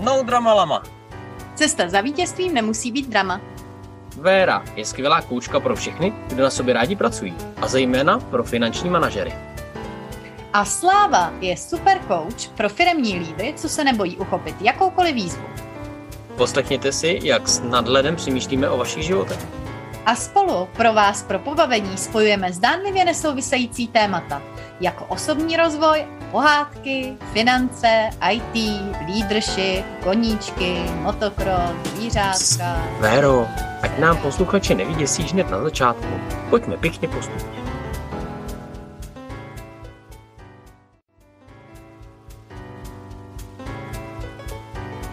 No 0.00 0.22
drama 0.22 0.54
lama. 0.54 0.82
Cesta 1.54 1.88
za 1.88 2.00
vítězstvím 2.00 2.54
nemusí 2.54 2.92
být 2.92 3.08
drama. 3.08 3.40
Véra 4.16 4.64
je 4.76 4.84
skvělá 4.84 5.20
koučka 5.20 5.60
pro 5.60 5.76
všechny, 5.76 6.12
kdo 6.28 6.42
na 6.42 6.50
sobě 6.50 6.74
rádi 6.74 6.96
pracují, 6.96 7.34
a 7.62 7.68
zejména 7.68 8.18
pro 8.18 8.44
finanční 8.44 8.90
manažery. 8.90 9.32
A 10.52 10.64
Sláva 10.64 11.32
je 11.40 11.56
super 11.56 12.00
coach 12.08 12.48
pro 12.56 12.68
firemní 12.68 13.18
lídry, 13.18 13.54
co 13.56 13.68
se 13.68 13.84
nebojí 13.84 14.16
uchopit 14.16 14.62
jakoukoliv 14.62 15.14
výzvu. 15.14 15.44
Poslechněte 16.36 16.92
si, 16.92 17.20
jak 17.22 17.48
s 17.48 17.60
nadhledem 17.60 18.16
přemýšlíme 18.16 18.70
o 18.70 18.78
vašich 18.78 19.04
životech. 19.04 19.46
A 20.06 20.14
spolu 20.14 20.68
pro 20.76 20.92
vás 20.92 21.22
pro 21.22 21.38
pobavení 21.38 21.96
spojujeme 21.96 22.52
zdánlivě 22.52 23.04
nesouvisející 23.04 23.88
témata, 23.88 24.42
jako 24.80 25.04
osobní 25.04 25.56
rozvoj, 25.56 26.06
pohádky, 26.30 27.16
finance, 27.32 28.10
IT, 28.30 28.82
leadership, 29.08 29.84
koníčky, 30.04 30.82
motocross, 30.94 31.72
zvířátka. 31.94 32.82
Véro, 33.00 33.46
ať 33.82 33.98
nám 33.98 34.16
posluchači 34.16 34.74
nevyděsí 34.74 35.22
hned 35.22 35.50
na 35.50 35.62
začátku. 35.62 36.20
Pojďme 36.50 36.76
pěkně 36.76 37.08
postupně. 37.08 37.58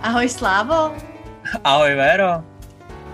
Ahoj 0.01 0.29
Slávo. 0.29 0.91
Ahoj 1.63 1.95
Véro. 1.95 2.43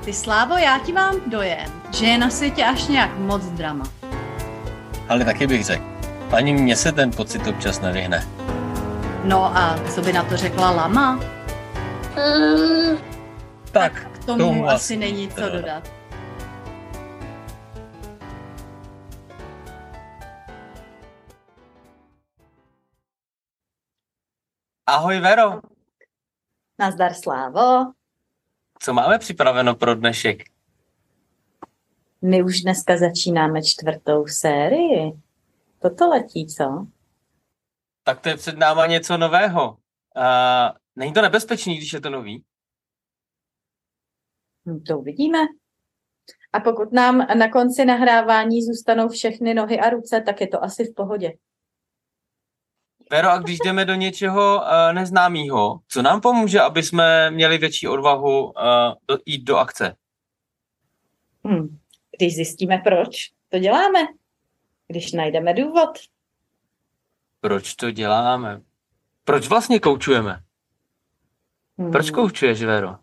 Ty 0.06 0.14
Slávo, 0.14 0.58
já 0.58 0.80
ti 0.80 0.94
mám 0.94 1.16
dojem, 1.28 1.72
že 1.94 2.06
je 2.06 2.18
na 2.18 2.30
světě 2.30 2.66
až 2.66 2.88
nějak 2.88 3.18
moc 3.18 3.44
drama. 3.44 3.86
Ale 5.10 5.26
taky 5.26 5.48
bych 5.48 5.66
řekl. 5.66 5.91
Ani 6.34 6.54
mně 6.54 6.76
se 6.76 6.92
ten 6.92 7.12
pocit 7.12 7.48
občas 7.48 7.82
nevyhne. 7.82 8.28
No 9.24 9.58
a 9.58 9.80
co 9.96 10.02
by 10.02 10.14
na 10.14 10.24
to 10.24 10.38
řekla 10.38 10.72
Lama? 10.72 11.20
Tak, 13.72 13.94
K 14.14 14.26
tomu, 14.26 14.38
tomu 14.40 14.66
asi 14.68 14.76
asi 14.76 14.98
není 14.98 15.30
co 15.30 15.42
to- 15.42 15.50
dodat. 15.50 15.92
Ahoj 24.88 25.20
Vero, 25.20 25.62
Nazdar 26.80 27.14
Slávo. 27.14 27.92
co 28.80 28.94
máme 28.94 29.20
připraveno 29.20 29.76
pro 29.76 29.96
dnešek? 29.96 30.38
My 32.22 32.44
už 32.44 32.62
dneska 32.62 32.98
začínáme 32.98 33.62
čtvrtou 33.64 34.28
sérii. 34.28 35.12
Toto 35.82 36.08
letí, 36.08 36.48
co? 36.48 36.88
Tak 38.04 38.22
to 38.22 38.30
je 38.30 38.38
před 38.38 38.58
náma 38.58 38.86
něco 38.86 39.18
nového. 39.18 39.70
Uh, 39.72 40.78
není 40.96 41.14
to 41.14 41.22
nebezpečný, 41.22 41.78
když 41.78 41.94
je 41.94 42.02
to 42.02 42.10
nový? 42.10 42.44
Hm, 44.66 44.84
to 44.88 45.00
uvidíme. 45.00 45.38
A 46.54 46.60
pokud 46.60 46.92
nám 46.94 47.18
na 47.18 47.50
konci 47.50 47.86
nahrávání 47.86 48.62
zůstanou 48.64 49.10
všechny 49.10 49.54
nohy 49.54 49.80
a 49.80 49.90
ruce, 49.90 50.22
tak 50.26 50.42
je 50.42 50.48
to 50.48 50.64
asi 50.64 50.84
v 50.86 50.96
pohodě. 50.96 51.34
Vero, 53.12 53.30
a 53.30 53.38
když 53.38 53.58
jdeme 53.66 53.86
do 53.86 53.96
něčeho 53.96 54.56
uh, 54.56 54.94
neznámého, 54.94 55.80
co 55.88 56.02
nám 56.02 56.22
pomůže, 56.22 56.62
aby 56.62 56.84
jsme 56.84 57.32
měli 57.32 57.58
větší 57.58 57.88
odvahu 57.88 58.44
uh, 58.44 58.52
do, 59.08 59.18
jít 59.26 59.44
do 59.44 59.58
akce? 59.58 59.96
Hm. 61.48 61.78
Když 62.18 62.36
zjistíme, 62.36 62.82
proč 62.84 63.32
to 63.50 63.60
děláme. 63.60 64.00
Když 64.92 65.12
najdeme 65.12 65.54
důvod. 65.54 65.90
Proč 67.42 67.76
to 67.76 67.92
děláme? 67.92 68.62
Proč 69.24 69.48
vlastně 69.48 69.80
koučujeme? 69.80 70.40
Hm. 71.78 71.92
Proč 71.92 72.12
koučuješ, 72.12 72.64
Vero? 72.64 72.96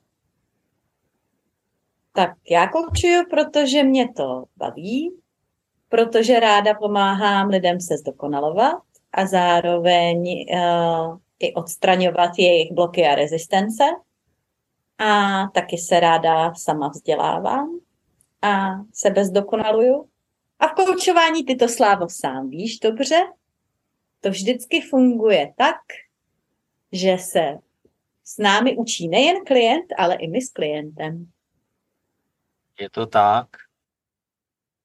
Tak 2.12 2.30
já 2.50 2.68
koučuju, 2.68 3.24
protože 3.30 3.82
mě 3.82 4.12
to 4.12 4.44
baví, 4.56 5.12
protože 5.88 6.40
ráda 6.40 6.74
pomáhám 6.74 7.48
lidem 7.48 7.80
se 7.80 7.96
zdokonalovat 7.96 8.82
a 9.12 9.26
zároveň 9.26 10.46
uh, 10.52 11.18
i 11.38 11.54
odstraňovat 11.54 12.30
jejich 12.38 12.72
bloky 12.72 13.06
a 13.06 13.14
rezistence. 13.14 13.84
A 14.98 15.42
taky 15.54 15.78
se 15.78 16.00
ráda 16.00 16.54
sama 16.54 16.88
vzdělávám 16.88 17.78
a 18.42 18.70
sebe 18.92 19.24
zdokonaluju. 19.24 20.08
A 20.58 20.68
v 20.68 20.72
koučování 20.72 21.44
ty 21.44 21.56
to 21.56 21.68
slávo 21.68 22.08
sám 22.08 22.50
víš 22.50 22.78
dobře, 22.78 23.26
to 24.20 24.30
vždycky 24.30 24.80
funguje 24.80 25.54
tak, 25.56 25.76
že 26.92 27.18
se 27.18 27.58
s 28.24 28.38
námi 28.38 28.76
učí 28.76 29.08
nejen 29.08 29.36
klient, 29.46 29.86
ale 29.98 30.14
i 30.14 30.28
my 30.28 30.40
s 30.42 30.52
klientem. 30.52 31.26
Je 32.80 32.90
to 32.90 33.06
tak. 33.06 33.46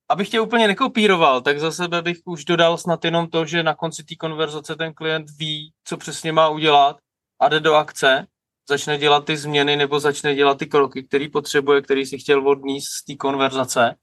Abych 0.10 0.30
tě 0.30 0.42
úplně 0.42 0.68
nekopíroval, 0.68 1.42
tak 1.42 1.60
za 1.60 1.72
sebe 1.72 2.02
bych 2.02 2.18
už 2.26 2.46
dodal 2.46 2.78
snad 2.78 3.06
jenom 3.06 3.30
to, 3.30 3.46
že 3.46 3.64
na 3.64 3.76
konci 3.76 4.04
té 4.04 4.16
konverzace 4.16 4.76
ten 4.76 4.94
klient 4.94 5.28
ví, 5.38 5.74
co 5.84 5.98
přesně 5.98 6.32
má 6.32 6.50
udělat 6.50 6.98
a 7.40 7.50
jde 7.50 7.60
do 7.60 7.74
akce, 7.74 8.28
začne 8.70 8.98
dělat 8.98 9.26
ty 9.26 9.38
změny 9.38 9.76
nebo 9.76 10.00
začne 10.00 10.36
dělat 10.36 10.60
ty 10.60 10.66
kroky, 10.66 11.04
který 11.04 11.30
potřebuje, 11.30 11.82
který 11.82 12.06
si 12.06 12.18
chtěl 12.18 12.48
odníst 12.48 12.88
z 12.88 13.06
té 13.06 13.16
konverzace. 13.16 13.96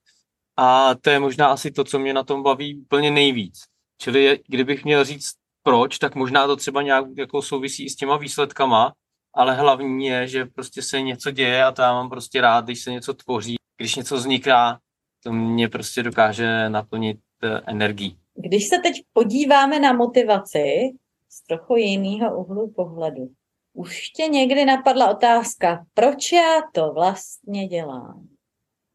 A 0.63 0.95
to 0.95 1.11
je 1.11 1.19
možná 1.19 1.47
asi 1.47 1.71
to, 1.71 1.85
co 1.85 1.99
mě 1.99 2.15
na 2.15 2.23
tom 2.23 2.43
baví 2.43 2.77
úplně 2.77 3.11
nejvíc. 3.11 3.61
Čili 3.99 4.41
kdybych 4.49 4.85
měl 4.85 5.05
říct 5.05 5.33
proč, 5.63 5.99
tak 5.99 6.15
možná 6.15 6.47
to 6.47 6.57
třeba 6.57 6.83
nějak 6.83 7.05
jako 7.17 7.43
souvisí 7.43 7.85
i 7.85 7.91
s 7.91 7.97
těma 7.97 8.17
výsledkama, 8.17 8.93
ale 9.35 9.55
hlavní 9.55 10.07
je, 10.07 10.29
že 10.29 10.45
prostě 10.45 10.83
se 10.83 11.01
něco 11.01 11.31
děje 11.31 11.65
a 11.65 11.73
to 11.73 11.83
já 11.83 11.93
mám 11.93 12.11
prostě 12.11 12.41
rád, 12.41 12.65
když 12.65 12.83
se 12.83 12.91
něco 12.91 13.15
tvoří, 13.15 13.57
když 13.77 13.97
něco 13.97 14.17
vzniká, 14.17 14.79
to 15.23 15.33
mě 15.33 15.69
prostě 15.69 16.03
dokáže 16.03 16.69
naplnit 16.69 17.19
eh, 17.43 17.61
energií. 17.67 18.19
Když 18.35 18.69
se 18.69 18.79
teď 18.79 19.03
podíváme 19.13 19.81
na 19.81 19.93
motivaci 19.93 20.91
z 21.29 21.43
trochu 21.43 21.77
jiného 21.77 22.45
úhlu 22.45 22.71
pohledu, 22.71 23.31
už 23.73 24.11
tě 24.11 24.23
někdy 24.23 24.65
napadla 24.65 25.11
otázka, 25.11 25.85
proč 25.95 26.33
já 26.33 26.63
to 26.73 26.93
vlastně 26.93 27.69
dělám? 27.69 28.29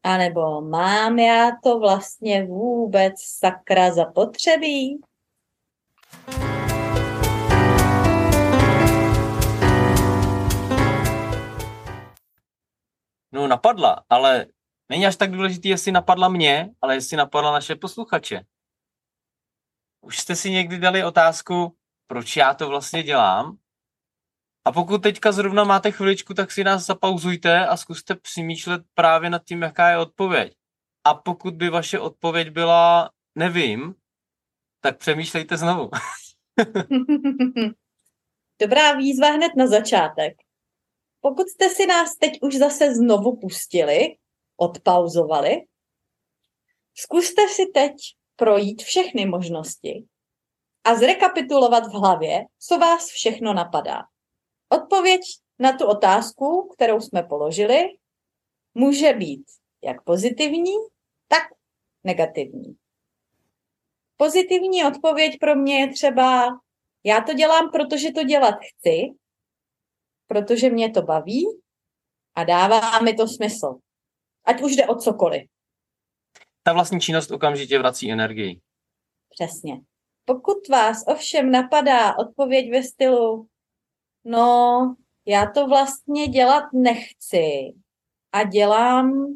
A 0.06 0.16
nebo 0.16 0.60
mám 0.60 1.18
já 1.18 1.50
to 1.62 1.78
vlastně 1.78 2.44
vůbec 2.44 3.14
sakra 3.20 3.94
zapotřebí? 3.94 5.00
No 13.32 13.46
napadla, 13.46 14.04
ale 14.08 14.46
není 14.88 15.06
až 15.06 15.16
tak 15.16 15.30
důležitý, 15.30 15.68
jestli 15.68 15.92
napadla 15.92 16.28
mě, 16.28 16.70
ale 16.80 16.94
jestli 16.94 17.16
napadla 17.16 17.52
naše 17.52 17.76
posluchače. 17.76 18.44
Už 20.00 20.18
jste 20.18 20.36
si 20.36 20.50
někdy 20.50 20.78
dali 20.78 21.04
otázku, 21.04 21.76
proč 22.06 22.36
já 22.36 22.54
to 22.54 22.68
vlastně 22.68 23.02
dělám? 23.02 23.58
A 24.66 24.72
pokud 24.72 25.02
teďka 25.02 25.32
zrovna 25.32 25.64
máte 25.64 25.92
chviličku, 25.92 26.34
tak 26.34 26.52
si 26.52 26.64
nás 26.64 26.86
zapauzujte 26.86 27.66
a 27.66 27.76
zkuste 27.76 28.14
přemýšlet 28.14 28.82
právě 28.94 29.30
nad 29.30 29.44
tím, 29.44 29.62
jaká 29.62 29.90
je 29.90 29.98
odpověď. 29.98 30.56
A 31.04 31.14
pokud 31.14 31.54
by 31.54 31.70
vaše 31.70 31.98
odpověď 31.98 32.50
byla 32.50 33.10
nevím, 33.34 33.94
tak 34.80 34.98
přemýšlejte 34.98 35.56
znovu. 35.56 35.90
Dobrá 38.60 38.92
výzva 38.92 39.30
hned 39.30 39.52
na 39.56 39.66
začátek. 39.66 40.36
Pokud 41.20 41.48
jste 41.48 41.68
si 41.68 41.86
nás 41.86 42.16
teď 42.16 42.32
už 42.42 42.54
zase 42.54 42.94
znovu 42.94 43.36
pustili, 43.36 44.16
odpauzovali, 44.56 45.56
zkuste 46.94 47.48
si 47.48 47.66
teď 47.66 47.94
projít 48.36 48.82
všechny 48.82 49.26
možnosti 49.26 50.04
a 50.84 50.94
zrekapitulovat 50.94 51.86
v 51.86 51.92
hlavě, 51.92 52.44
co 52.58 52.78
vás 52.78 53.08
všechno 53.08 53.54
napadá. 53.54 54.02
Odpověď 54.68 55.20
na 55.58 55.72
tu 55.72 55.86
otázku, 55.86 56.70
kterou 56.74 57.00
jsme 57.00 57.22
položili, 57.22 57.84
může 58.74 59.12
být 59.12 59.44
jak 59.84 60.04
pozitivní, 60.04 60.74
tak 61.28 61.42
negativní. 62.04 62.76
Pozitivní 64.16 64.84
odpověď 64.84 65.38
pro 65.40 65.54
mě 65.54 65.80
je 65.80 65.92
třeba, 65.92 66.46
já 67.04 67.20
to 67.20 67.34
dělám, 67.34 67.70
protože 67.70 68.12
to 68.12 68.22
dělat 68.22 68.54
chci, 68.54 69.14
protože 70.26 70.70
mě 70.70 70.90
to 70.90 71.02
baví 71.02 71.44
a 72.34 72.44
dává 72.44 73.00
mi 73.00 73.14
to 73.14 73.28
smysl. 73.28 73.74
Ať 74.44 74.62
už 74.62 74.76
jde 74.76 74.86
o 74.86 74.94
cokoliv. 74.94 75.42
Ta 76.62 76.72
vlastní 76.72 77.00
činnost 77.00 77.30
okamžitě 77.30 77.78
vrací 77.78 78.12
energii. 78.12 78.60
Přesně. 79.28 79.80
Pokud 80.24 80.68
vás 80.68 81.04
ovšem 81.06 81.50
napadá 81.50 82.18
odpověď 82.18 82.70
ve 82.70 82.82
stylu, 82.82 83.48
no, 84.26 84.94
já 85.26 85.50
to 85.50 85.66
vlastně 85.66 86.28
dělat 86.28 86.64
nechci 86.72 87.74
a 88.32 88.44
dělám 88.44 89.26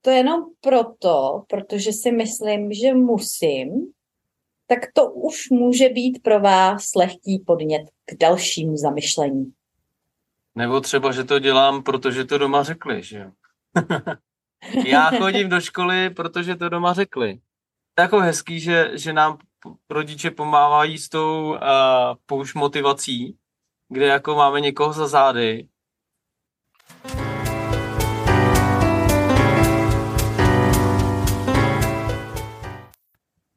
to 0.00 0.10
jenom 0.10 0.44
proto, 0.60 1.42
protože 1.48 1.92
si 1.92 2.12
myslím, 2.12 2.72
že 2.72 2.94
musím, 2.94 3.92
tak 4.66 4.78
to 4.92 5.10
už 5.10 5.50
může 5.50 5.88
být 5.88 6.22
pro 6.22 6.40
vás 6.40 6.94
lehký 6.96 7.44
podnět 7.46 7.82
k 8.04 8.18
dalšímu 8.18 8.76
zamyšlení. 8.76 9.52
Nebo 10.54 10.80
třeba, 10.80 11.12
že 11.12 11.24
to 11.24 11.38
dělám, 11.38 11.82
protože 11.82 12.24
to 12.24 12.38
doma 12.38 12.62
řekli, 12.62 13.02
že 13.02 13.18
jo. 13.18 13.30
Já 14.86 15.10
chodím 15.10 15.48
do 15.48 15.60
školy, 15.60 16.10
protože 16.10 16.56
to 16.56 16.68
doma 16.68 16.92
řekli. 16.92 17.40
Jako 17.98 18.20
hezký, 18.20 18.60
že, 18.60 18.90
že 18.94 19.12
nám 19.12 19.38
rodiče 19.90 20.30
pomáhají 20.30 20.98
s 20.98 21.08
tou 21.08 21.50
uh, 21.50 21.58
pouš 22.26 22.54
motivací, 22.54 23.36
kde 23.92 24.06
jako 24.06 24.34
máme 24.34 24.60
někoho 24.60 24.92
za 24.92 25.06
zády. 25.06 25.68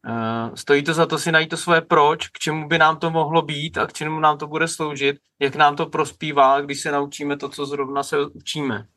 Uh, 0.08 0.56
stojí 0.56 0.84
to 0.84 0.94
za 0.94 1.06
to 1.06 1.18
si 1.18 1.32
najít 1.32 1.50
to 1.50 1.58
svoje 1.58 1.82
proč, 1.82 2.28
k 2.28 2.40
čemu 2.40 2.68
by 2.68 2.78
nám 2.78 2.98
to 2.98 3.12
mohlo 3.12 3.42
být 3.42 3.78
a 3.78 3.88
k 3.88 3.94
čemu 3.94 4.20
nám 4.20 4.38
to 4.38 4.48
bude 4.48 4.68
sloužit, 4.68 5.18
jak 5.40 5.56
nám 5.56 5.76
to 5.76 5.86
prospívá, 5.86 6.62
když 6.62 6.82
se 6.82 6.92
naučíme 6.92 7.38
to, 7.38 7.50
co 7.50 7.66
zrovna 7.66 8.04
se 8.04 8.26
učíme. 8.26 8.88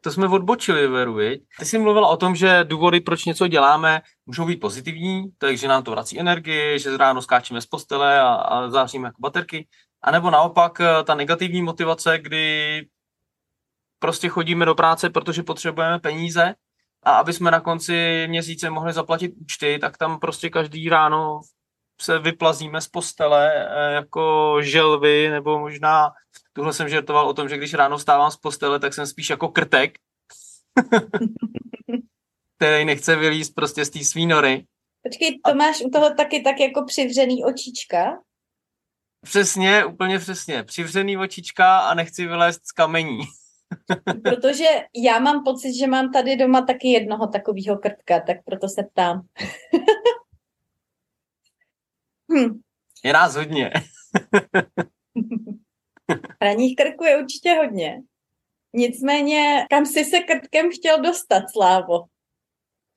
To 0.00 0.10
jsme 0.10 0.28
odbočili, 0.28 0.88
Veru, 0.88 1.14
viď? 1.14 1.42
Ty 1.58 1.64
jsi 1.64 1.78
mluvila 1.78 2.08
o 2.08 2.16
tom, 2.16 2.36
že 2.36 2.64
důvody, 2.64 3.00
proč 3.00 3.24
něco 3.24 3.48
děláme, 3.48 4.00
můžou 4.26 4.46
být 4.46 4.60
pozitivní, 4.60 5.24
takže 5.38 5.68
nám 5.68 5.82
to 5.82 5.90
vrací 5.90 6.20
energii, 6.20 6.78
že 6.78 6.96
ráno 6.96 7.22
skáčeme 7.22 7.60
z 7.60 7.66
postele 7.66 8.20
a, 8.20 8.28
a 8.28 8.70
záříme 8.70 9.08
jako 9.08 9.20
baterky. 9.20 9.66
A 10.02 10.10
nebo 10.10 10.30
naopak 10.30 10.80
eh, 10.80 11.04
ta 11.04 11.14
negativní 11.14 11.62
motivace, 11.62 12.18
kdy 12.18 12.86
prostě 13.98 14.28
chodíme 14.28 14.64
do 14.64 14.74
práce, 14.74 15.10
protože 15.10 15.42
potřebujeme 15.42 15.98
peníze 15.98 16.54
a 17.02 17.10
aby 17.10 17.32
jsme 17.32 17.50
na 17.50 17.60
konci 17.60 18.26
měsíce 18.28 18.70
mohli 18.70 18.92
zaplatit 18.92 19.32
účty, 19.40 19.78
tak 19.78 19.98
tam 19.98 20.18
prostě 20.18 20.50
každý 20.50 20.88
ráno 20.88 21.40
se 22.00 22.18
vyplazíme 22.18 22.80
z 22.80 22.88
postele 22.88 23.52
eh, 23.54 23.92
jako 23.92 24.56
želvy, 24.62 25.28
nebo 25.30 25.58
možná, 25.58 26.10
tuhle 26.58 26.72
jsem 26.72 26.88
žertoval 26.88 27.28
o 27.28 27.34
tom, 27.34 27.48
že 27.48 27.56
když 27.56 27.74
ráno 27.74 27.98
vstávám 27.98 28.30
z 28.30 28.36
postele, 28.36 28.80
tak 28.80 28.94
jsem 28.94 29.06
spíš 29.06 29.30
jako 29.30 29.48
krtek, 29.48 29.98
který 32.56 32.84
nechce 32.84 33.16
vylízt 33.16 33.54
prostě 33.54 33.84
z 33.84 33.90
té 33.90 34.04
svý 34.04 34.26
nory. 34.26 34.66
Počkej, 35.02 35.40
to 35.46 35.54
máš 35.54 35.80
u 35.84 35.90
toho 35.90 36.14
taky 36.14 36.42
tak 36.42 36.60
jako 36.60 36.84
přivřený 36.84 37.44
očička? 37.44 38.22
Přesně, 39.20 39.84
úplně 39.84 40.18
přesně. 40.18 40.64
Přivřený 40.64 41.16
očička 41.16 41.78
a 41.78 41.94
nechci 41.94 42.26
vylézt 42.26 42.66
z 42.66 42.72
kamení. 42.72 43.18
Protože 44.22 44.66
já 45.04 45.18
mám 45.18 45.44
pocit, 45.44 45.74
že 45.78 45.86
mám 45.86 46.12
tady 46.12 46.36
doma 46.36 46.62
taky 46.62 46.88
jednoho 46.88 47.26
takového 47.26 47.78
krtka, 47.78 48.20
tak 48.20 48.36
proto 48.44 48.68
se 48.68 48.82
ptám. 48.82 49.26
hm. 52.32 52.60
Je 53.04 53.12
nás 53.12 53.36
hodně. 53.36 53.70
Raních 56.42 56.76
krků 56.76 57.04
je 57.04 57.18
určitě 57.18 57.54
hodně. 57.54 58.00
Nicméně, 58.74 59.66
kam 59.70 59.86
jsi 59.86 60.04
se 60.04 60.18
krtkem 60.20 60.70
chtěl 60.72 61.02
dostat, 61.02 61.42
Slávo? 61.52 62.04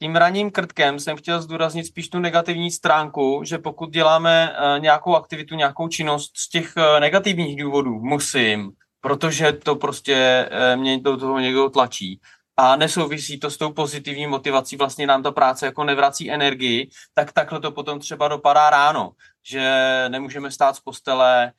Tím 0.01 0.15
raním 0.15 0.51
krtkem 0.51 0.99
jsem 0.99 1.17
chtěl 1.17 1.41
zdůraznit 1.41 1.85
spíš 1.85 2.09
tu 2.09 2.19
negativní 2.19 2.71
stránku, 2.71 3.41
že 3.45 3.57
pokud 3.57 3.89
děláme 3.89 4.49
uh, 4.49 4.81
nějakou 4.81 5.15
aktivitu, 5.15 5.55
nějakou 5.55 5.87
činnost 5.87 6.31
z 6.37 6.49
těch 6.49 6.73
uh, 6.77 6.99
negativních 6.99 7.61
důvodů, 7.61 7.99
musím, 7.99 8.71
protože 9.01 9.51
to 9.51 9.75
prostě 9.75 10.49
uh, 10.51 10.81
mě 10.81 10.99
do 10.99 11.17
toho 11.17 11.39
někdo 11.39 11.69
tlačí, 11.69 12.19
a 12.57 12.75
nesouvisí 12.75 13.39
to 13.39 13.49
s 13.49 13.57
tou 13.57 13.73
pozitivní 13.73 14.27
motivací, 14.27 14.75
vlastně 14.75 15.07
nám 15.07 15.23
ta 15.23 15.31
práce 15.31 15.65
jako 15.65 15.83
nevrací 15.83 16.31
energii, 16.31 16.89
tak 17.13 17.31
takhle 17.31 17.59
to 17.59 17.71
potom 17.71 17.99
třeba 17.99 18.27
dopadá 18.27 18.69
ráno, 18.69 19.11
že 19.49 20.05
nemůžeme 20.09 20.51
stát 20.51 20.75
z 20.75 20.79
postele, 20.79 21.51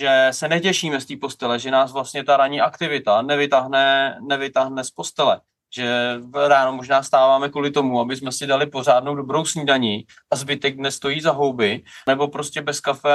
že 0.00 0.28
se 0.30 0.48
netěšíme 0.48 1.00
z 1.00 1.06
té 1.06 1.16
postele, 1.16 1.58
že 1.58 1.70
nás 1.70 1.92
vlastně 1.92 2.24
ta 2.24 2.36
ranní 2.36 2.60
aktivita 2.60 3.22
nevytáhne, 3.22 4.18
nevytáhne 4.20 4.84
z 4.84 4.90
postele 4.90 5.40
že 5.74 6.20
ráno 6.48 6.72
možná 6.72 7.02
stáváme 7.02 7.48
kvůli 7.48 7.70
tomu, 7.70 8.00
aby 8.00 8.16
jsme 8.16 8.32
si 8.32 8.46
dali 8.46 8.66
pořádnou 8.66 9.14
dobrou 9.14 9.44
snídaní 9.44 10.06
a 10.30 10.36
zbytek 10.36 10.76
nestojí 10.76 11.20
za 11.20 11.32
houby, 11.32 11.84
nebo 12.06 12.28
prostě 12.28 12.62
bez 12.62 12.80
kafe 12.80 13.10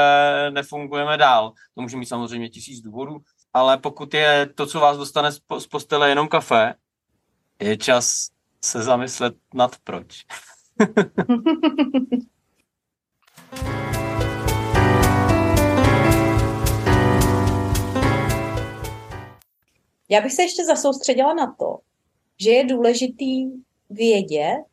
nefungujeme 0.49 1.17
dál. 1.17 1.53
To 1.75 1.81
může 1.81 1.97
mít 1.97 2.05
samozřejmě 2.05 2.49
tisíc 2.49 2.81
důvodů, 2.81 3.17
ale 3.53 3.77
pokud 3.77 4.13
je 4.13 4.49
to, 4.55 4.65
co 4.65 4.79
vás 4.79 4.97
dostane 4.97 5.31
z 5.31 5.67
postele, 5.69 6.09
jenom 6.09 6.27
kafe, 6.27 6.73
je 7.61 7.77
čas 7.77 8.29
se 8.61 8.83
zamyslet 8.83 9.35
nad 9.53 9.75
proč. 9.83 10.25
Já 20.13 20.21
bych 20.21 20.33
se 20.33 20.41
ještě 20.41 20.65
zasoustředila 20.65 21.33
na 21.33 21.55
to, 21.59 21.77
že 22.39 22.51
je 22.51 22.65
důležitý 22.65 23.45
vědět, 23.89 24.63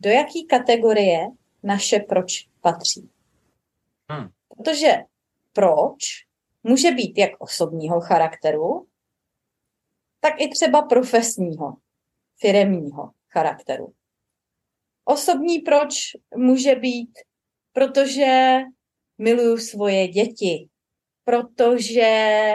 do 0.00 0.10
jaký 0.10 0.46
kategorie 0.46 1.26
naše 1.62 1.98
proč 1.98 2.48
patří. 2.60 3.10
Hmm. 4.10 4.28
Protože 4.48 4.92
proč 5.52 5.96
může 6.62 6.90
být 6.90 7.18
jak 7.18 7.30
osobního 7.38 8.00
charakteru, 8.00 8.86
tak 10.20 10.40
i 10.40 10.48
třeba 10.48 10.82
profesního, 10.82 11.76
firemního 12.40 13.10
charakteru. 13.28 13.94
Osobní 15.04 15.58
proč 15.58 15.94
může 16.36 16.74
být, 16.74 17.18
protože 17.72 18.58
miluju 19.18 19.58
svoje 19.58 20.08
děti, 20.08 20.68
protože 21.24 22.54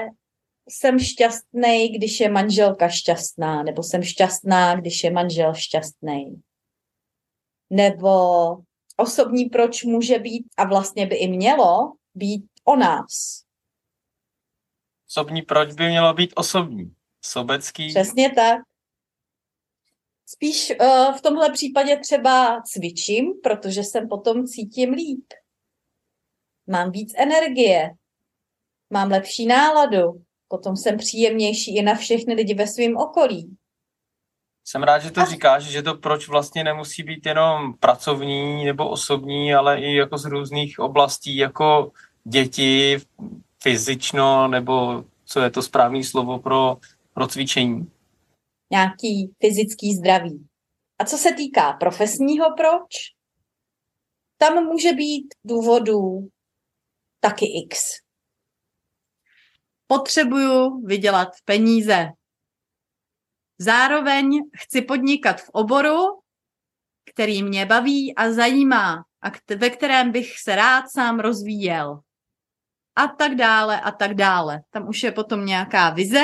jsem 0.70 1.00
šťastný, 1.00 1.90
když 1.90 2.20
je 2.20 2.30
manželka 2.30 2.90
šťastná, 2.90 3.64
nebo 3.64 3.84
jsem 3.84 4.04
šťastná, 4.04 4.76
když 4.76 5.04
je 5.04 5.12
manžel 5.12 5.54
šťastný. 5.54 6.42
Nebo 7.70 8.12
osobní 8.98 9.46
proč 9.46 9.84
může 9.84 10.20
být, 10.20 10.48
a 10.58 10.64
vlastně 10.64 11.06
by 11.06 11.16
i 11.16 11.28
mělo, 11.28 11.94
být 12.16 12.46
o 12.64 12.76
nás. 12.76 13.44
Osobní 15.10 15.42
proč 15.42 15.74
by 15.74 15.88
mělo 15.88 16.14
být 16.14 16.34
osobní? 16.36 16.96
Sobecký? 17.22 17.90
Přesně 17.90 18.32
tak. 18.32 18.62
Spíš 20.26 20.74
uh, 20.82 21.18
v 21.18 21.22
tomhle 21.22 21.52
případě 21.52 22.00
třeba 22.00 22.62
cvičím, 22.62 23.26
protože 23.44 23.84
jsem 23.84 24.10
potom 24.10 24.46
cítím 24.48 24.94
líp. 24.94 25.26
Mám 26.68 26.92
víc 26.92 27.14
energie, 27.18 27.92
mám 28.90 29.12
lepší 29.12 29.46
náladu, 29.46 30.24
potom 30.50 30.76
jsem 30.76 30.98
příjemnější 30.98 31.78
i 31.78 31.82
na 31.82 31.96
všechny 31.96 32.34
lidi 32.34 32.54
ve 32.54 32.68
svém 32.68 32.98
okolí. 32.98 33.58
Jsem 34.66 34.84
rád, 34.84 35.00
že 35.00 35.12
to 35.12 35.26
říkáš, 35.26 35.64
že 35.64 35.82
to 35.82 35.96
proč 35.96 36.28
vlastně 36.28 36.64
nemusí 36.64 37.04
být 37.04 37.26
jenom 37.26 37.74
pracovní 37.74 38.66
nebo 38.66 38.90
osobní, 38.90 39.54
ale 39.54 39.82
i 39.82 39.96
jako 39.96 40.18
z 40.18 40.26
různých 40.26 40.80
oblastí, 40.80 41.36
jako 41.36 41.92
děti, 42.24 42.98
fyzično, 43.64 44.48
nebo 44.48 45.04
co 45.26 45.40
je 45.40 45.50
to 45.50 45.62
správné 45.62 46.04
slovo 46.04 46.40
pro, 46.40 46.78
pro 47.14 47.28
cvičení? 47.28 47.92
Nějaký 48.72 49.34
fyzický 49.42 49.96
zdraví. 49.96 50.48
A 51.00 51.06
co 51.06 51.18
se 51.18 51.32
týká 51.32 51.74
profesního 51.74 52.46
proč, 52.58 52.96
tam 54.38 54.66
může 54.66 54.94
být 54.94 55.28
důvodů 55.44 56.30
taky 57.20 57.46
X 57.46 58.00
potřebuju 59.92 60.86
vydělat 60.86 61.30
peníze. 61.46 62.08
Zároveň 63.58 64.40
chci 64.58 64.82
podnikat 64.82 65.42
v 65.42 65.50
oboru, 65.50 66.22
který 67.10 67.44
mě 67.44 67.66
baví 67.66 68.16
a 68.16 68.32
zajímá 68.32 69.06
a 69.22 69.56
ve 69.56 69.70
kterém 69.70 70.12
bych 70.12 70.40
se 70.40 70.56
rád 70.56 70.86
sám 70.92 71.20
rozvíjel. 71.20 72.00
A 72.96 73.08
tak 73.08 73.36
dále 73.36 73.82
a 73.82 73.92
tak 73.92 74.14
dále. 74.14 74.62
Tam 74.70 74.88
už 74.88 75.04
je 75.04 75.12
potom 75.12 75.46
nějaká 75.46 75.90
vize, 75.90 76.24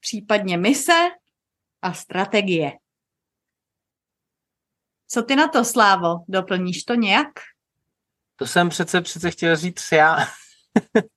případně 0.00 0.56
mise 0.56 1.08
a 1.82 1.92
strategie. 1.92 2.72
Co 5.08 5.22
ty 5.22 5.36
na 5.36 5.48
to, 5.48 5.64
Slávo? 5.64 6.24
Doplníš 6.28 6.84
to 6.84 6.94
nějak? 6.94 7.32
To 8.36 8.46
jsem 8.46 8.68
přece 8.68 9.00
přece 9.00 9.30
chtěl 9.30 9.56
říct 9.56 9.92
já. 9.92 10.16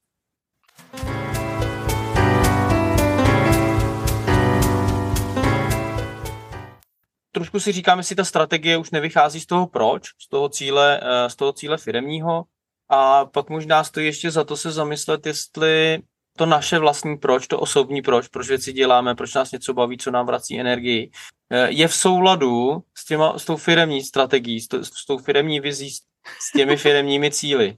trošku 7.50 7.64
si 7.64 7.72
říkám, 7.72 7.98
jestli 7.98 8.16
ta 8.16 8.24
strategie 8.24 8.78
už 8.78 8.92
nevychází 8.92 9.40
z 9.40 9.46
toho 9.46 9.68
proč, 9.68 10.10
z 10.22 10.30
toho 10.30 10.50
cíle, 10.50 11.00
eh, 11.04 11.30
z 11.30 11.36
toho 11.36 11.54
cíle 11.54 11.78
firemního 11.78 12.44
a 12.90 13.26
pak 13.26 13.50
možná 13.50 13.84
stojí 13.84 14.06
ještě 14.06 14.32
za 14.32 14.44
to 14.44 14.58
se 14.58 14.72
zamyslet, 14.72 15.26
jestli 15.26 16.00
to 16.38 16.46
naše 16.46 16.80
vlastní 16.80 17.18
proč, 17.18 17.48
to 17.48 17.60
osobní 17.60 18.02
proč, 18.02 18.28
proč 18.28 18.48
věci 18.48 18.74
děláme, 18.74 19.16
proč 19.16 19.34
nás 19.34 19.52
něco 19.52 19.74
baví, 19.74 19.98
co 19.98 20.12
nám 20.12 20.26
vrací 20.26 20.60
energii, 20.60 21.12
eh, 21.50 21.72
je 21.72 21.88
v 21.88 21.96
souladu 21.96 22.84
s, 22.98 23.06
těma, 23.06 23.40
s 23.40 23.46
tou 23.46 23.58
firemní 23.58 24.04
strategií, 24.04 24.62
s, 24.62 24.68
to, 24.68 24.86
s 24.86 25.06
tou 25.06 25.18
firemní 25.18 25.60
vizí, 25.60 25.92
s 26.40 26.52
těmi 26.56 26.78
firemními 26.78 27.32
cíly. 27.32 27.78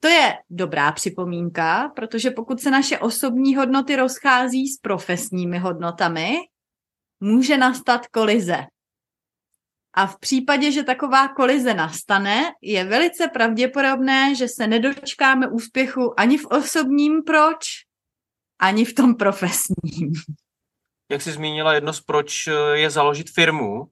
To 0.00 0.08
je 0.08 0.34
dobrá 0.50 0.92
připomínka, 0.92 1.92
protože 1.96 2.30
pokud 2.30 2.60
se 2.60 2.70
naše 2.70 2.98
osobní 2.98 3.56
hodnoty 3.56 3.96
rozchází 3.96 4.68
s 4.68 4.76
profesními 4.80 5.58
hodnotami, 5.58 6.36
může 7.20 7.58
nastat 7.58 8.06
kolize. 8.06 8.66
A 9.96 10.06
v 10.06 10.18
případě, 10.18 10.72
že 10.72 10.82
taková 10.82 11.28
kolize 11.28 11.74
nastane, 11.74 12.42
je 12.62 12.84
velice 12.84 13.28
pravděpodobné, 13.28 14.34
že 14.34 14.48
se 14.48 14.66
nedočkáme 14.66 15.48
úspěchu 15.48 16.20
ani 16.20 16.38
v 16.38 16.46
osobním 16.46 17.22
proč, 17.22 17.64
ani 18.60 18.84
v 18.84 18.94
tom 18.94 19.14
profesním. 19.14 20.12
Jak 21.10 21.22
jsi 21.22 21.32
zmínila, 21.32 21.74
jedno 21.74 21.92
z 21.92 22.00
proč 22.00 22.48
je 22.72 22.90
založit 22.90 23.30
firmu 23.30 23.84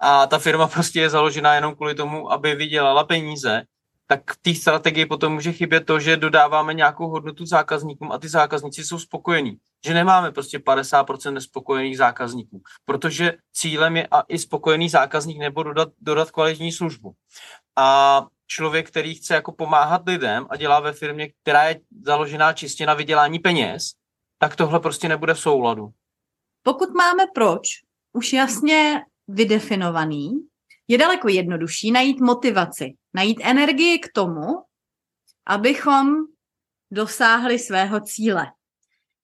a 0.00 0.26
ta 0.26 0.38
firma 0.38 0.68
prostě 0.74 1.00
je 1.00 1.10
založená 1.10 1.54
jenom 1.54 1.74
kvůli 1.74 1.94
tomu, 1.94 2.32
aby 2.32 2.54
vydělala 2.54 3.04
peníze, 3.04 3.62
tak 4.06 4.32
v 4.32 4.36
té 4.42 4.54
strategii 4.54 5.06
potom 5.06 5.32
může 5.32 5.52
chybět 5.52 5.80
to, 5.80 6.00
že 6.00 6.16
dodáváme 6.16 6.74
nějakou 6.74 7.08
hodnotu 7.08 7.46
zákazníkům 7.46 8.12
a 8.12 8.18
ty 8.18 8.28
zákazníci 8.28 8.84
jsou 8.84 8.98
spokojení. 8.98 9.58
Že 9.86 9.94
nemáme 9.94 10.32
prostě 10.32 10.58
50% 10.58 11.32
nespokojených 11.32 11.98
zákazníků, 11.98 12.62
protože 12.84 13.34
cílem 13.52 13.96
je 13.96 14.06
a 14.06 14.20
i 14.20 14.38
spokojený 14.38 14.88
zákazník 14.88 15.38
nebo 15.38 15.62
dodat, 15.62 15.88
dodat 16.00 16.30
kvalitní 16.30 16.72
službu. 16.72 17.12
A 17.76 18.26
člověk, 18.46 18.88
který 18.88 19.14
chce 19.14 19.34
jako 19.34 19.52
pomáhat 19.52 20.02
lidem 20.06 20.46
a 20.50 20.56
dělá 20.56 20.80
ve 20.80 20.92
firmě, 20.92 21.28
která 21.42 21.68
je 21.68 21.80
založená 22.06 22.52
čistě 22.52 22.86
na 22.86 22.94
vydělání 22.94 23.38
peněz, 23.38 23.92
tak 24.38 24.56
tohle 24.56 24.80
prostě 24.80 25.08
nebude 25.08 25.34
v 25.34 25.40
souladu. 25.40 25.88
Pokud 26.62 26.88
máme 26.94 27.24
proč 27.34 27.68
už 28.12 28.32
jasně 28.32 29.02
vydefinovaný, 29.28 30.30
je 30.88 30.98
daleko 30.98 31.28
jednodušší 31.28 31.90
najít 31.90 32.20
motivaci, 32.20 32.94
najít 33.14 33.40
energii 33.42 33.98
k 33.98 34.12
tomu, 34.14 34.46
abychom 35.46 36.14
dosáhli 36.90 37.58
svého 37.58 38.00
cíle. 38.00 38.46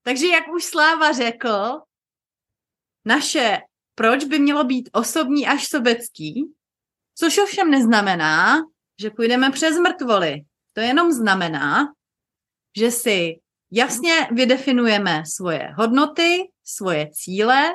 Takže 0.09 0.27
jak 0.27 0.49
už 0.49 0.65
Sláva 0.65 1.12
řekl, 1.12 1.81
naše 3.05 3.59
proč 3.95 4.25
by 4.25 4.38
mělo 4.38 4.65
být 4.65 4.91
osobní 4.93 5.47
až 5.47 5.69
sobecký, 5.69 6.45
což 7.15 7.38
ovšem 7.38 7.71
neznamená, 7.71 8.57
že 9.00 9.11
půjdeme 9.11 9.50
přes 9.50 9.79
mrtvoly. 9.79 10.41
To 10.73 10.81
jenom 10.81 11.12
znamená, 11.12 11.93
že 12.77 12.91
si 12.91 13.41
jasně 13.71 14.29
vydefinujeme 14.33 15.23
svoje 15.27 15.75
hodnoty, 15.77 16.50
svoje 16.65 17.11
cíle 17.12 17.75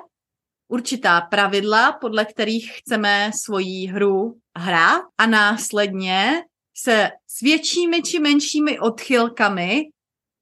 určitá 0.68 1.22
pravidla, 1.22 1.92
podle 1.92 2.26
kterých 2.26 2.72
chceme 2.78 3.32
svoji 3.44 3.86
hru 3.86 4.40
hrát 4.58 5.04
a 5.18 5.26
následně 5.26 6.44
se 6.78 7.10
s 7.28 7.42
většími 7.42 8.02
či 8.02 8.20
menšími 8.20 8.80
odchylkami 8.80 9.93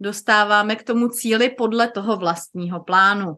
dostáváme 0.01 0.75
k 0.75 0.83
tomu 0.83 1.09
cíli 1.09 1.49
podle 1.49 1.91
toho 1.91 2.17
vlastního 2.17 2.83
plánu. 2.83 3.37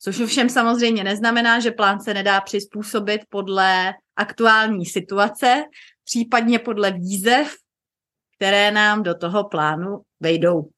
Což 0.00 0.20
ovšem 0.20 0.48
samozřejmě 0.48 1.04
neznamená, 1.04 1.60
že 1.60 1.70
plán 1.70 2.00
se 2.00 2.14
nedá 2.14 2.40
přizpůsobit 2.40 3.20
podle 3.28 3.94
aktuální 4.16 4.86
situace, 4.86 5.64
případně 6.04 6.58
podle 6.58 6.90
výzev, 6.90 7.54
které 8.36 8.70
nám 8.70 9.02
do 9.02 9.14
toho 9.14 9.48
plánu 9.48 10.02
vejdou. 10.20 10.70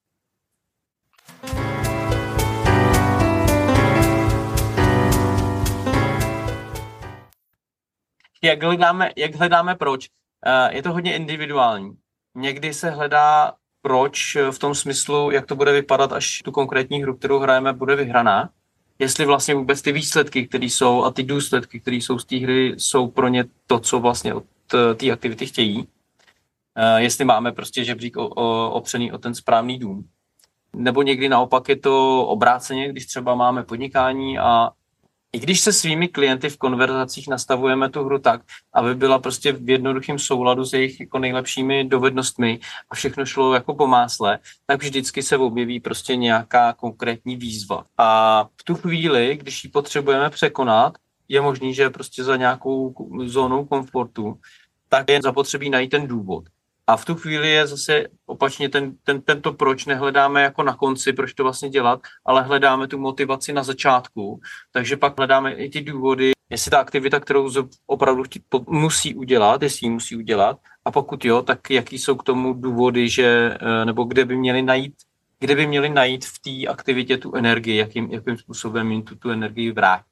jak 8.43 8.63
hledáme, 8.63 9.11
jak 9.17 9.35
hledáme 9.35 9.75
proč, 9.75 10.09
uh, 10.47 10.75
je 10.75 10.83
to 10.83 10.93
hodně 10.93 11.17
individuální. 11.17 11.91
Někdy 12.35 12.75
se 12.75 12.91
hledá 12.91 13.53
proč 13.83 14.37
v 14.51 14.59
tom 14.59 14.75
smyslu, 14.75 15.31
jak 15.31 15.47
to 15.47 15.57
bude 15.57 15.73
vypadat, 15.73 16.13
až 16.13 16.43
tu 16.45 16.53
konkrétní 16.53 17.03
hru, 17.03 17.17
kterou 17.17 17.39
hrajeme, 17.39 17.73
bude 17.73 17.97
vyhraná. 17.97 18.51
Jestli 18.99 19.25
vlastně 19.27 19.55
vůbec 19.55 19.83
ty 19.83 19.93
výsledky, 19.93 20.47
které 20.47 20.65
jsou 20.65 21.05
a 21.05 21.11
ty 21.11 21.23
důsledky, 21.23 21.81
které 21.81 21.97
jsou 21.97 22.19
z 22.19 22.25
té 22.25 22.37
hry, 22.37 22.75
jsou 22.79 23.09
pro 23.09 23.29
ně 23.29 23.45
to, 23.67 23.81
co 23.81 24.01
vlastně 24.01 24.35
od 24.35 24.45
eh, 24.75 24.95
té 24.95 25.11
aktivity 25.11 25.47
chtějí. 25.47 25.89
Uh, 26.79 26.97
jestli 26.97 27.25
máme 27.25 27.53
prostě 27.53 27.85
žebřík 27.85 28.17
opřený 28.71 29.13
o 29.13 29.19
ten 29.19 29.35
správný 29.35 29.79
dům. 29.79 30.09
Nebo 30.77 31.03
někdy 31.03 31.29
naopak 31.29 31.69
je 31.69 31.77
to 31.77 32.27
obráceně, 32.27 32.89
když 32.89 33.07
třeba 33.07 33.35
máme 33.35 33.65
podnikání 33.65 34.39
a 34.39 34.71
i 35.33 35.39
když 35.39 35.61
se 35.61 35.73
svými 35.73 36.09
klienty 36.09 36.51
v 36.51 36.57
konverzacích 36.57 37.29
nastavujeme 37.29 37.91
tu 37.91 38.05
hru 38.05 38.19
tak, 38.19 38.43
aby 38.73 38.95
byla 38.95 39.19
prostě 39.19 39.53
v 39.53 39.71
jednoduchém 39.71 40.19
souladu 40.19 40.65
s 40.65 40.73
jejich 40.73 41.01
jako 41.01 41.19
nejlepšími 41.19 41.85
dovednostmi 41.85 42.61
a 42.91 42.95
všechno 42.95 43.27
šlo 43.27 43.55
jako 43.55 43.75
po 43.75 43.87
másle, 43.87 44.39
tak 44.67 44.83
vždycky 44.83 45.23
se 45.23 45.37
objeví 45.37 45.81
prostě 45.81 46.17
nějaká 46.17 46.73
konkrétní 46.73 47.37
výzva. 47.37 47.85
A 47.99 48.45
v 48.61 48.65
tu 48.65 48.75
chvíli, 48.75 49.37
když 49.41 49.65
ji 49.65 49.71
potřebujeme 49.71 50.31
překonat, 50.31 50.95
je 51.29 51.41
možný, 51.41 51.75
že 51.75 51.91
prostě 51.91 52.25
za 52.25 52.37
nějakou 52.37 52.95
zónou 53.25 53.65
komfortu, 53.65 54.39
tak 54.89 55.11
je 55.11 55.23
zapotřebí 55.23 55.71
najít 55.71 55.91
ten 55.91 56.07
důvod. 56.07 56.45
A 56.91 56.97
v 56.97 57.05
tu 57.05 57.15
chvíli 57.15 57.51
je 57.51 57.67
zase 57.67 58.05
opačně 58.27 58.69
ten, 58.69 58.95
ten, 59.05 59.23
tento 59.23 59.53
proč 59.53 59.87
nehledáme 59.87 60.43
jako 60.43 60.63
na 60.63 60.77
konci, 60.77 61.13
proč 61.13 61.35
to 61.35 61.43
vlastně 61.43 61.69
dělat, 61.69 62.01
ale 62.25 62.43
hledáme 62.43 62.89
tu 62.89 62.99
motivaci 62.99 63.53
na 63.53 63.63
začátku. 63.63 64.41
Takže 64.73 64.97
pak 64.97 65.19
hledáme 65.19 65.53
i 65.53 65.69
ty 65.69 65.81
důvody, 65.81 66.33
jestli 66.51 66.71
ta 66.71 66.79
aktivita, 66.79 67.21
kterou 67.21 67.51
opravdu 67.87 68.23
chtít, 68.23 68.43
musí 68.69 69.15
udělat, 69.15 69.63
jestli 69.63 69.87
ji 69.87 69.91
musí 69.91 70.17
udělat. 70.17 70.59
A 70.85 70.91
pokud 70.91 71.25
jo, 71.25 71.43
tak 71.43 71.71
jaký 71.71 71.99
jsou 71.99 72.17
k 72.17 72.23
tomu 72.23 72.53
důvody, 72.53 73.09
že, 73.09 73.59
eh, 73.61 73.85
nebo 73.85 74.05
kde 74.05 74.25
by 74.25 74.37
měli 74.37 74.63
najít 74.63 74.95
kde 75.43 75.55
by 75.55 75.67
měli 75.67 75.89
najít 75.89 76.25
v 76.25 76.39
té 76.39 76.71
aktivitě 76.71 77.19
tu 77.19 77.35
energii, 77.35 77.77
jakým, 77.77 78.11
jakým 78.11 78.37
způsobem 78.37 78.93
jim 78.93 79.03
tu, 79.03 79.17
tu 79.17 79.31
energii 79.31 79.73
vrátit. 79.73 80.07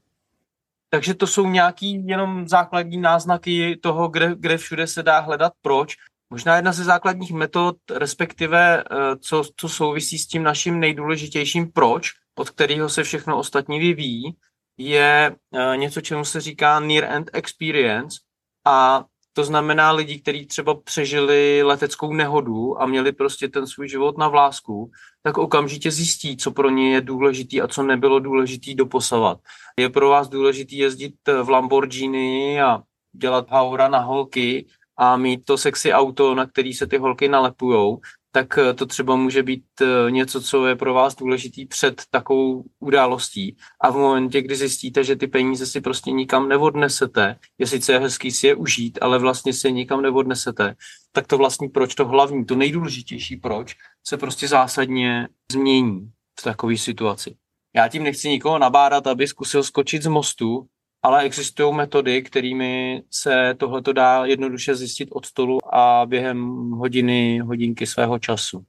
Takže 0.90 1.14
to 1.14 1.26
jsou 1.26 1.46
nějaký 1.46 2.06
jenom 2.06 2.48
základní 2.48 2.96
náznaky 2.96 3.76
toho, 3.82 4.08
kde, 4.08 4.34
kde 4.38 4.56
všude 4.56 4.86
se 4.86 5.02
dá 5.02 5.20
hledat 5.20 5.52
proč. 5.62 5.96
Možná 6.30 6.56
jedna 6.56 6.72
ze 6.72 6.84
základních 6.84 7.32
metod, 7.32 7.76
respektive 7.90 8.80
eh, 8.80 9.16
co, 9.16 9.42
co 9.56 9.68
souvisí 9.68 10.18
s 10.18 10.26
tím 10.26 10.42
naším 10.42 10.80
nejdůležitějším 10.80 11.72
proč, 11.72 12.10
od 12.38 12.50
kterého 12.50 12.88
se 12.88 13.02
všechno 13.02 13.38
ostatní 13.38 13.78
vyvíjí, 13.78 14.36
je 14.78 15.36
eh, 15.54 15.76
něco, 15.76 16.00
čemu 16.00 16.24
se 16.24 16.40
říká 16.40 16.80
near 16.80 17.04
end 17.04 17.30
experience 17.32 18.18
a 18.66 19.04
to 19.32 19.44
znamená 19.44 19.92
lidi, 19.92 20.20
kteří 20.20 20.46
třeba 20.46 20.74
přežili 20.74 21.62
leteckou 21.62 22.12
nehodu 22.12 22.82
a 22.82 22.86
měli 22.86 23.12
prostě 23.12 23.48
ten 23.48 23.66
svůj 23.66 23.88
život 23.88 24.18
na 24.18 24.28
vlásku, 24.28 24.90
tak 25.22 25.38
okamžitě 25.38 25.90
zjistí, 25.90 26.36
co 26.36 26.50
pro 26.50 26.70
ně 26.70 26.94
je 26.94 27.00
důležitý 27.00 27.60
a 27.60 27.68
co 27.68 27.82
nebylo 27.82 28.18
důležitý 28.18 28.74
doposavat. 28.74 29.38
Je 29.78 29.88
pro 29.88 30.08
vás 30.08 30.28
důležitý 30.28 30.78
jezdit 30.78 31.14
v 31.42 31.50
Lamborghini 31.50 32.62
a 32.62 32.82
dělat 33.12 33.50
haura 33.50 33.88
na 33.88 33.98
holky 33.98 34.66
a 34.98 35.16
mít 35.16 35.44
to 35.44 35.58
sexy 35.58 35.92
auto, 35.92 36.34
na 36.34 36.46
který 36.46 36.74
se 36.74 36.86
ty 36.86 36.98
holky 36.98 37.28
nalepujou, 37.28 38.00
tak 38.32 38.58
eh, 38.58 38.74
to 38.74 38.86
třeba 38.86 39.16
může 39.16 39.42
být 39.42 39.64
eh, 39.80 40.10
něco, 40.10 40.40
co 40.40 40.66
je 40.66 40.76
pro 40.76 40.94
vás 40.94 41.14
důležitý 41.14 41.66
před 41.66 42.02
takovou 42.10 42.64
událostí. 42.80 43.56
A 43.80 43.90
v 43.90 43.96
momentě, 43.96 44.42
kdy 44.42 44.56
zjistíte, 44.56 45.04
že 45.04 45.16
ty 45.16 45.26
peníze 45.26 45.66
si 45.66 45.80
prostě 45.80 46.10
nikam 46.10 46.48
neodnesete, 46.48 47.36
je 47.58 47.66
sice 47.66 47.98
hezký 47.98 48.30
si 48.30 48.46
je 48.46 48.54
užít, 48.54 48.98
ale 49.00 49.18
vlastně 49.18 49.52
si 49.52 49.68
je 49.68 49.72
nikam 49.72 50.02
neodnesete, 50.02 50.74
tak 51.12 51.26
to 51.26 51.38
vlastně 51.38 51.68
proč, 51.68 51.94
to 51.94 52.06
hlavní, 52.06 52.44
to 52.44 52.54
nejdůležitější 52.54 53.36
proč, 53.36 53.76
se 54.06 54.16
prostě 54.16 54.48
zásadně 54.48 55.28
změní 55.52 56.10
v 56.40 56.42
takové 56.42 56.76
situaci. 56.76 57.36
Já 57.76 57.88
tím 57.88 58.02
nechci 58.02 58.28
nikoho 58.28 58.58
nabádat, 58.58 59.06
aby 59.06 59.26
zkusil 59.26 59.62
skočit 59.62 60.02
z 60.02 60.06
mostu, 60.06 60.66
ale 61.08 61.22
existují 61.22 61.74
metody, 61.74 62.22
kterými 62.22 63.02
se 63.10 63.54
tohleto 63.58 63.92
dá 63.92 64.24
jednoduše 64.24 64.74
zjistit 64.74 65.08
od 65.12 65.26
stolu 65.26 65.74
a 65.74 66.06
během 66.06 66.70
hodiny, 66.70 67.38
hodinky 67.38 67.86
svého 67.86 68.18
času. 68.18 68.64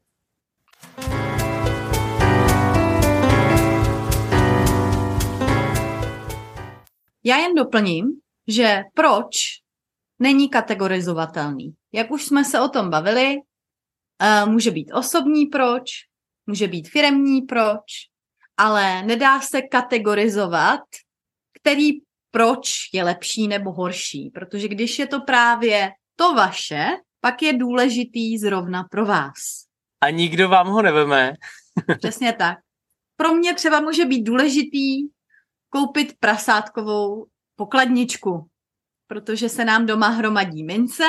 Já 7.23 7.37
jen 7.37 7.55
doplním, 7.55 8.05
že 8.47 8.81
proč 8.93 9.35
není 10.19 10.49
kategorizovatelný. 10.49 11.73
Jak 11.93 12.11
už 12.11 12.25
jsme 12.25 12.45
se 12.45 12.61
o 12.61 12.69
tom 12.69 12.89
bavili, 12.89 13.35
eh, 14.21 14.45
může 14.45 14.71
být 14.71 14.91
osobní 14.93 15.45
proč, 15.45 15.91
může 16.47 16.67
být 16.67 16.89
firemní 16.89 17.41
proč, 17.41 17.83
ale 18.57 19.03
nedá 19.03 19.41
se 19.41 19.61
kategorizovat, 19.61 20.81
který 21.61 22.08
proč 22.31 22.69
je 22.93 23.03
lepší 23.03 23.47
nebo 23.47 23.71
horší. 23.71 24.31
Protože 24.33 24.67
když 24.67 24.99
je 24.99 25.07
to 25.07 25.21
právě 25.21 25.91
to 26.15 26.33
vaše, 26.33 26.87
pak 27.21 27.41
je 27.41 27.57
důležitý 27.57 28.37
zrovna 28.37 28.83
pro 28.83 29.05
vás. 29.05 29.65
A 30.01 30.09
nikdo 30.09 30.49
vám 30.49 30.67
ho 30.67 30.81
neveme. 30.81 31.33
Přesně 31.97 32.33
tak. 32.33 32.57
Pro 33.15 33.33
mě 33.33 33.53
třeba 33.53 33.81
může 33.81 34.05
být 34.05 34.23
důležitý 34.23 35.07
koupit 35.69 36.13
prasátkovou 36.19 37.25
pokladničku, 37.55 38.49
protože 39.07 39.49
se 39.49 39.65
nám 39.65 39.85
doma 39.85 40.07
hromadí 40.07 40.63
mince 40.63 41.07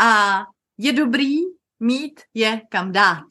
a 0.00 0.40
je 0.78 0.92
dobrý 0.92 1.36
mít 1.80 2.20
je 2.34 2.60
kam 2.70 2.92
dát. 2.92 3.26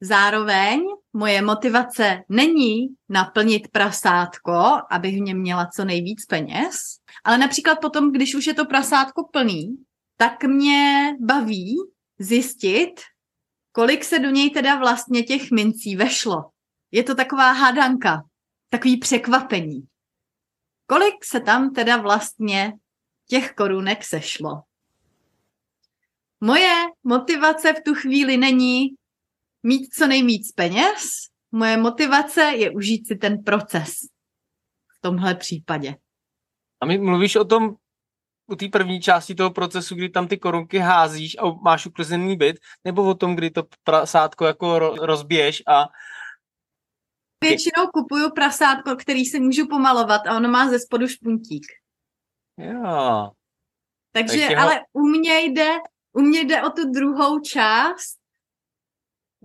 Zároveň 0.00 0.80
moje 1.12 1.42
motivace 1.42 2.22
není 2.28 2.86
naplnit 3.08 3.68
prasátko, 3.68 4.52
abych 4.90 5.16
v 5.16 5.20
něm 5.20 5.40
měla 5.40 5.66
co 5.66 5.84
nejvíc 5.84 6.26
peněz, 6.26 6.76
ale 7.24 7.38
například 7.38 7.80
potom, 7.80 8.12
když 8.12 8.34
už 8.34 8.46
je 8.46 8.54
to 8.54 8.64
prasátko 8.64 9.28
plný, 9.32 9.76
tak 10.16 10.44
mě 10.44 11.12
baví 11.20 11.76
zjistit, 12.18 13.00
kolik 13.72 14.04
se 14.04 14.18
do 14.18 14.30
něj 14.30 14.50
teda 14.50 14.76
vlastně 14.76 15.22
těch 15.22 15.50
mincí 15.50 15.96
vešlo. 15.96 16.50
Je 16.90 17.02
to 17.02 17.14
taková 17.14 17.52
hadanka, 17.52 18.22
takový 18.68 18.96
překvapení. 18.96 19.82
Kolik 20.86 21.24
se 21.24 21.40
tam 21.40 21.74
teda 21.74 21.96
vlastně 21.96 22.72
těch 23.28 23.52
korunek 23.52 24.04
sešlo? 24.04 24.62
Moje 26.40 26.74
motivace 27.04 27.72
v 27.72 27.82
tu 27.84 27.94
chvíli 27.94 28.36
není 28.36 28.88
mít 29.62 29.94
co 29.94 30.06
nejvíc 30.06 30.52
peněz, 30.52 31.28
moje 31.52 31.76
motivace 31.76 32.42
je 32.42 32.70
užít 32.70 33.06
si 33.06 33.16
ten 33.16 33.44
proces 33.44 33.92
v 34.98 35.00
tomhle 35.00 35.34
případě. 35.34 35.96
A 36.80 36.86
my 36.86 36.98
mluvíš 36.98 37.36
o 37.36 37.44
tom, 37.44 37.76
u 38.50 38.56
té 38.56 38.68
první 38.68 39.00
části 39.00 39.34
toho 39.34 39.50
procesu, 39.50 39.94
kdy 39.94 40.08
tam 40.08 40.28
ty 40.28 40.38
korunky 40.38 40.78
házíš 40.78 41.36
a 41.38 41.42
máš 41.62 41.86
uklizený 41.86 42.36
byt, 42.36 42.56
nebo 42.84 43.04
o 43.04 43.14
tom, 43.14 43.36
kdy 43.36 43.50
to 43.50 43.62
prasátko 43.84 44.46
jako 44.46 44.78
rozbiješ 44.78 45.62
a 45.66 45.84
Většinou 47.44 47.86
kupuju 47.94 48.30
prasátko, 48.30 48.96
který 48.96 49.24
si 49.24 49.40
můžu 49.40 49.66
pomalovat 49.66 50.26
a 50.26 50.36
ono 50.36 50.48
má 50.48 50.70
ze 50.70 50.78
spodu 50.78 51.08
špuntík. 51.08 51.66
Jo. 52.58 53.30
Takže, 54.12 54.46
tak 54.48 54.58
ale 54.58 54.80
u 54.92 55.00
mě 55.00 55.38
jde, 55.40 55.70
u 56.12 56.20
mě 56.20 56.40
jde 56.40 56.62
o 56.62 56.70
tu 56.70 56.90
druhou 56.90 57.40
část, 57.40 58.17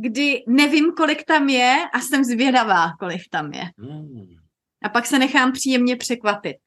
kdy 0.04 0.44
nevím, 0.48 0.94
kolik 0.94 1.24
tam 1.24 1.50
je 1.50 1.76
a 1.94 2.00
jsem 2.00 2.24
zvědavá, 2.24 2.92
kolik 3.00 3.22
tam 3.30 3.54
je. 3.54 3.64
Hmm. 3.78 4.36
A 4.84 4.90
pak 4.90 5.06
se 5.06 5.20
nechám 5.20 5.52
příjemně 5.52 5.96
překvapit. 5.96 6.58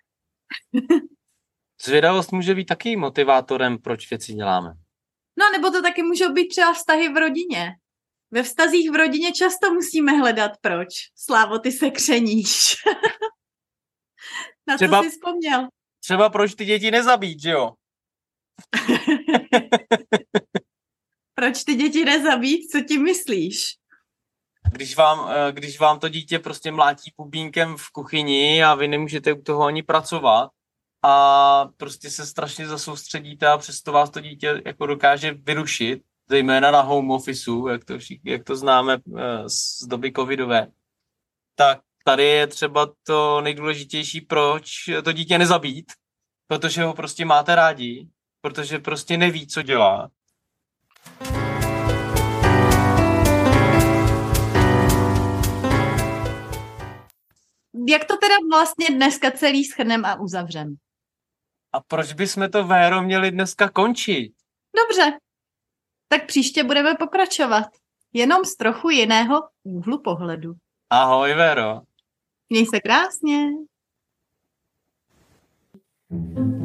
Zvědavost 1.83 2.33
může 2.33 2.55
být 2.55 2.65
taky 2.65 2.97
motivátorem, 2.97 3.79
proč 3.79 4.11
věci 4.11 4.33
děláme. 4.33 4.69
No, 5.39 5.45
nebo 5.53 5.71
to 5.71 5.83
taky 5.83 6.03
můžou 6.03 6.33
být 6.33 6.49
třeba 6.49 6.73
vztahy 6.73 7.09
v 7.09 7.17
rodině. 7.17 7.73
Ve 8.31 8.43
vztazích 8.43 8.91
v 8.91 8.95
rodině 8.95 9.33
často 9.33 9.75
musíme 9.75 10.13
hledat 10.13 10.53
proč. 10.61 10.89
Slávo, 11.15 11.59
ty 11.59 11.73
se 11.73 11.91
křeníš. 11.91 12.75
Na 14.69 14.77
třeba, 14.77 14.99
co 14.99 15.05
jsi 15.05 15.11
vzpomněl? 15.11 15.69
Třeba 16.01 16.31
proč 16.31 16.55
ty 16.55 16.65
děti 16.65 16.91
nezabít, 16.91 17.43
že 17.43 17.51
jo? 17.51 17.73
proč 21.37 21.65
ty 21.65 21.75
děti 21.75 22.05
nezabít? 22.05 22.71
Co 22.71 22.81
ti 22.81 22.99
myslíš? 22.99 23.75
Když 24.73 24.97
vám, 24.97 25.31
eh, 25.31 25.53
když 25.53 25.81
vám 25.81 25.99
to 25.99 26.09
dítě 26.09 26.39
prostě 26.39 26.73
mlátí 26.73 27.13
pubínkem 27.17 27.77
v 27.77 27.91
kuchyni 27.91 28.65
a 28.65 28.75
vy 28.75 28.89
nemůžete 28.89 29.33
u 29.33 29.43
toho 29.43 29.65
ani 29.65 29.83
pracovat 29.83 30.51
a 31.03 31.69
prostě 31.77 32.11
se 32.11 32.27
strašně 32.27 32.69
zasoustředíte 32.69 33.47
a 33.47 33.59
přesto 33.59 33.93
vás 33.93 34.11
to 34.11 34.21
dítě 34.21 34.63
jako 34.67 34.87
dokáže 34.87 35.33
vyrušit, 35.33 36.03
zejména 36.29 36.71
na 36.71 36.81
home 36.81 37.11
officeu, 37.11 37.69
jak 37.69 37.85
to, 37.85 37.95
jak 38.25 38.45
to 38.45 38.57
známe 38.57 38.95
eh, 38.95 39.49
z 39.49 39.87
doby 39.87 40.13
covidové, 40.13 40.67
tak 41.55 41.81
tady 42.05 42.25
je 42.25 42.47
třeba 42.47 42.93
to 43.03 43.41
nejdůležitější, 43.41 44.21
proč 44.21 44.71
to 45.05 45.13
dítě 45.13 45.39
nezabít, 45.39 45.93
protože 46.49 46.83
ho 46.83 46.95
prostě 46.95 47.25
máte 47.25 47.55
rádi, 47.55 48.09
protože 48.41 48.79
prostě 48.79 49.17
neví, 49.17 49.47
co 49.47 49.63
dělá. 49.63 50.11
Jak 57.89 58.05
to 58.05 58.17
teda 58.17 58.35
vlastně 58.51 58.87
dneska 58.91 59.31
celý 59.31 59.65
schrnem 59.65 60.05
a 60.05 60.21
uzavřem? 60.21 60.77
A 61.73 61.81
proč 61.81 62.13
bychom 62.13 62.51
to, 62.51 62.65
Véro, 62.65 63.03
měli 63.03 63.31
dneska 63.31 63.69
končit? 63.69 64.33
Dobře, 64.77 65.19
tak 66.09 66.27
příště 66.27 66.65
budeme 66.65 66.95
pokračovat. 66.95 67.67
Jenom 68.13 68.45
z 68.45 68.57
trochu 68.57 68.91
jiného 68.91 69.43
úhlu 69.65 70.03
pohledu. 70.03 70.55
Ahoj, 70.91 71.35
Vero. 71.35 71.81
Měj 72.49 72.67
se 72.67 72.81
krásně. 72.81 73.49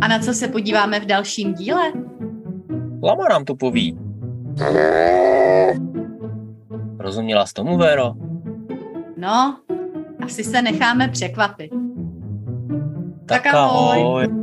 A 0.01 0.08
na 0.08 0.19
co 0.19 0.34
se 0.34 0.47
podíváme 0.47 0.99
v 0.99 1.06
dalším 1.06 1.54
díle? 1.54 1.93
Lama 3.04 3.27
nám 3.30 3.45
to 3.45 3.56
poví. 3.56 4.11
Rozuměla 6.99 7.45
jsi 7.45 7.53
tomu, 7.53 7.77
Vero? 7.77 8.13
No, 9.17 9.57
asi 10.23 10.43
se 10.43 10.61
necháme 10.61 11.07
překvapit. 11.07 11.71
Tak, 13.25 13.43
tak 13.43 13.53
ahoj. 13.53 14.01
ahoj. 14.01 14.40